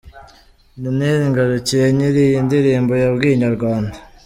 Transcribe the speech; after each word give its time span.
Daniel 0.81 1.19
Ngarukiye 1.29 1.85
nyiri 1.97 2.21
iyi 2.27 2.39
ndirimbo 2.45 2.93
yabwiye 3.03 3.33
Inyarwanda. 3.35 3.95